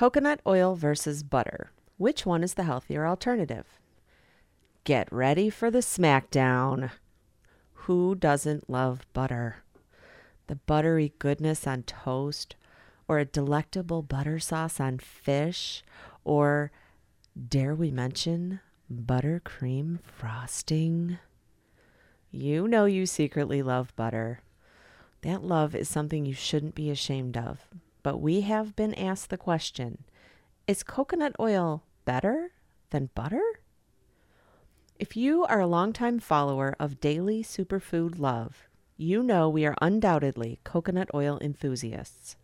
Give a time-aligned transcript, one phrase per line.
[0.00, 1.72] Coconut oil versus butter.
[1.98, 3.66] Which one is the healthier alternative?
[4.84, 6.90] Get ready for the smackdown.
[7.84, 9.56] Who doesn't love butter?
[10.46, 12.56] The buttery goodness on toast,
[13.08, 15.84] or a delectable butter sauce on fish,
[16.24, 16.72] or,
[17.36, 18.60] dare we mention,
[18.90, 21.18] buttercream frosting?
[22.30, 24.40] You know you secretly love butter.
[25.20, 27.68] That love is something you shouldn't be ashamed of.
[28.02, 30.04] But we have been asked the question
[30.66, 32.52] Is coconut oil better
[32.90, 33.42] than butter?
[34.98, 40.60] If you are a longtime follower of daily superfood love, you know we are undoubtedly
[40.62, 42.36] coconut oil enthusiasts.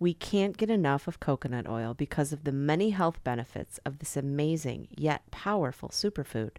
[0.00, 4.16] We can't get enough of coconut oil because of the many health benefits of this
[4.16, 6.56] amazing yet powerful superfood.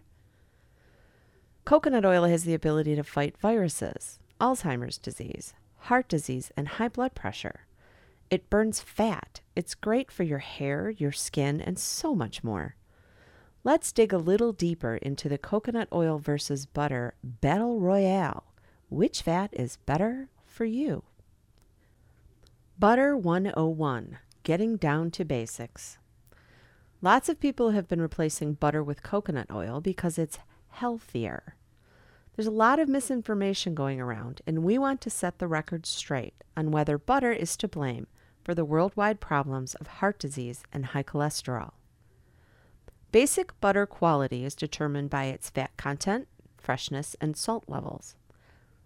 [1.66, 7.14] Coconut oil has the ability to fight viruses, Alzheimer's disease, heart disease, and high blood
[7.14, 7.65] pressure.
[8.28, 9.40] It burns fat.
[9.54, 12.74] It's great for your hair, your skin, and so much more.
[13.62, 18.44] Let's dig a little deeper into the coconut oil versus butter battle royale.
[18.88, 21.04] Which fat is better for you?
[22.78, 25.98] Butter 101 Getting Down to Basics.
[27.00, 30.38] Lots of people have been replacing butter with coconut oil because it's
[30.70, 31.54] healthier.
[32.34, 36.34] There's a lot of misinformation going around, and we want to set the record straight
[36.56, 38.06] on whether butter is to blame
[38.46, 41.72] for the worldwide problems of heart disease and high cholesterol.
[43.10, 48.14] Basic butter quality is determined by its fat content, freshness, and salt levels.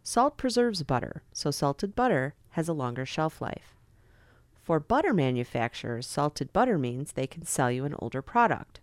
[0.02, 3.76] Salt preserves butter, so salted butter has a longer shelf life.
[4.62, 8.80] For butter manufacturers, salted butter means they can sell you an older product.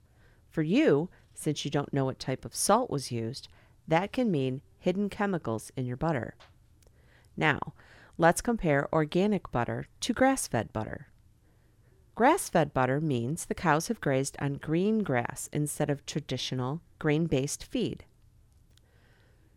[0.48, 3.48] For you, since you don't know what type of salt was used,
[3.88, 6.36] that can mean hidden chemicals in your butter.
[7.36, 7.74] Now,
[8.20, 11.10] Let's compare organic butter to grass fed butter.
[12.16, 17.28] Grass fed butter means the cows have grazed on green grass instead of traditional grain
[17.28, 18.06] based feed.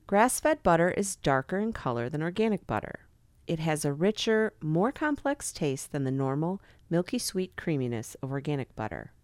[0.07, 3.07] Grass fed butter is darker in color than organic butter.
[3.47, 6.61] It has a richer, more complex taste than the normal,
[6.91, 9.15] milky sweet creaminess of organic butter.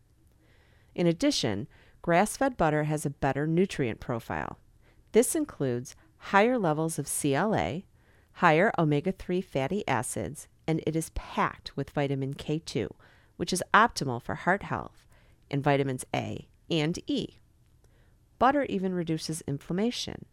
[0.94, 1.68] In addition,
[2.00, 4.58] grass fed butter has a better nutrient profile.
[5.12, 7.82] This includes higher levels of CLA,
[8.36, 12.88] higher omega 3 fatty acids, and it is packed with vitamin K2,
[13.36, 15.06] which is optimal for heart health,
[15.50, 17.38] and vitamins A and E.
[18.38, 20.26] Butter even reduces inflammation.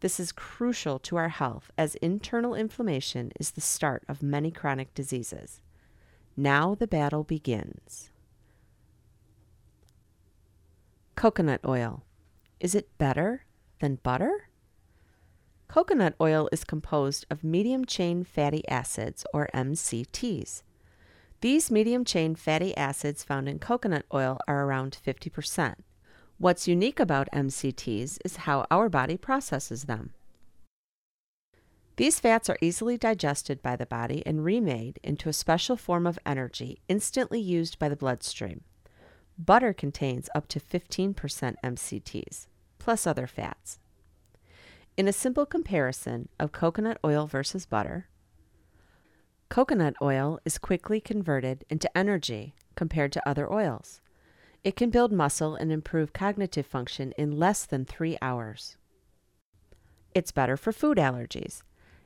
[0.00, 4.94] This is crucial to our health as internal inflammation is the start of many chronic
[4.94, 5.60] diseases.
[6.36, 8.10] Now the battle begins.
[11.16, 12.04] Coconut oil.
[12.60, 13.46] Is it better
[13.80, 14.48] than butter?
[15.72, 20.62] Coconut oil is composed of medium chain fatty acids, or MCTs.
[21.40, 25.76] These medium chain fatty acids found in coconut oil are around 50%.
[26.36, 30.12] What's unique about MCTs is how our body processes them.
[31.96, 36.18] These fats are easily digested by the body and remade into a special form of
[36.26, 38.60] energy instantly used by the bloodstream.
[39.38, 41.14] Butter contains up to 15%
[41.64, 42.46] MCTs,
[42.78, 43.78] plus other fats.
[44.94, 48.08] In a simple comparison of coconut oil versus butter,
[49.48, 54.02] coconut oil is quickly converted into energy compared to other oils.
[54.62, 58.76] It can build muscle and improve cognitive function in less than three hours.
[60.14, 61.62] It's better for food allergies.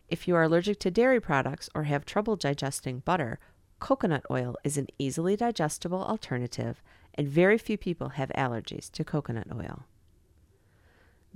[0.09, 3.41] If you are allergic to dairy products or have trouble digesting butter,
[3.81, 9.49] coconut oil is an easily digestible alternative, and very few people have allergies to coconut
[9.53, 9.87] oil.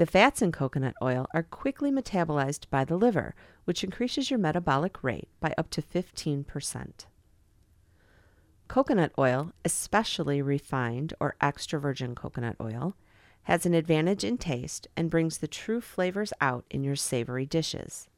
[0.01, 3.35] The fats in coconut oil are quickly metabolized by the liver,
[3.67, 7.05] which increases your metabolic rate by up to 15%.
[8.67, 12.97] Coconut oil, especially refined or extra virgin coconut oil,
[13.43, 18.09] has an advantage in taste and brings the true flavors out in your savory dishes.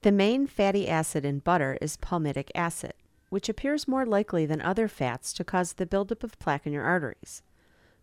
[0.00, 2.94] The main fatty acid in butter is palmitic acid,
[3.28, 6.84] which appears more likely than other fats to cause the buildup of plaque in your
[6.84, 7.42] arteries.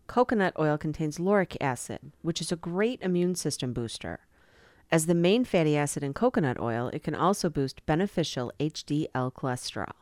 [0.06, 4.20] Coconut oil contains lauric acid, which is a great immune system booster.
[4.90, 9.92] As the main fatty acid in coconut oil, it can also boost beneficial HDL cholesterol.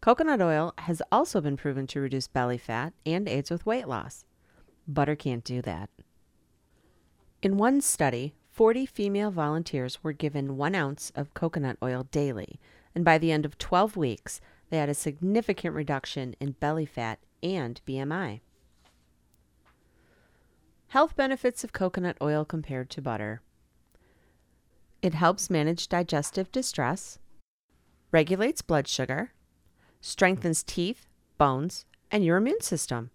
[0.00, 4.24] Coconut oil has also been proven to reduce belly fat and aids with weight loss.
[4.86, 5.90] Butter can't do that.
[7.42, 12.58] In one study, 40 female volunteers were given one ounce of coconut oil daily,
[12.94, 14.40] and by the end of 12 weeks,
[14.70, 18.40] they had a significant reduction in belly fat and BMI.
[20.88, 23.42] Health benefits of coconut oil compared to butter.
[25.02, 27.18] It helps manage digestive distress,
[28.10, 29.32] regulates blood sugar,
[30.00, 31.06] strengthens teeth,
[31.36, 33.10] bones, and your immune system.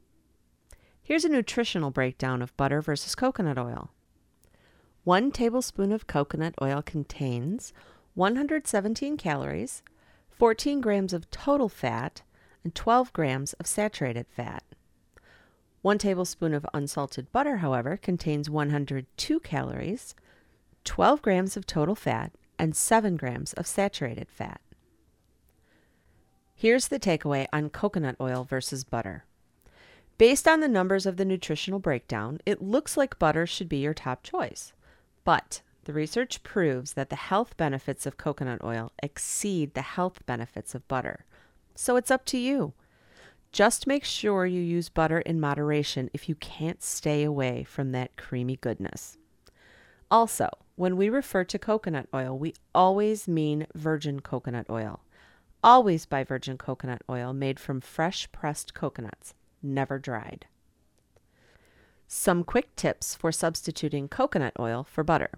[1.01, 3.89] Here's a nutritional breakdown of butter versus coconut oil.
[5.03, 7.73] One tablespoon of coconut oil contains
[8.13, 9.81] 117 calories,
[10.29, 12.21] 14 grams of total fat,
[12.63, 14.63] and 12 grams of saturated fat.
[15.83, 20.15] One tablespoon of unsalted butter, however, contains 102 calories,
[20.85, 24.61] 12 grams of total fat, and 7 grams of saturated fat.
[26.55, 29.25] Here's the takeaway on coconut oil versus butter.
[30.17, 33.93] Based on the numbers of the nutritional breakdown, it looks like butter should be your
[33.93, 34.71] top choice.
[35.25, 40.73] But the research proves that the health benefits of coconut oil exceed the health benefits
[40.75, 41.25] of butter.
[41.75, 42.71] So it's up to you.
[43.53, 48.17] Just make sure you use butter in moderation if you can't stay away from that
[48.17, 49.15] creamy goodness.
[50.09, 55.01] Also, when we refer to coconut oil, we always mean virgin coconut oil.
[55.63, 60.47] Always buy virgin coconut oil made from fresh pressed coconuts, never dried.
[62.07, 65.29] Some quick tips for substituting coconut oil for butter.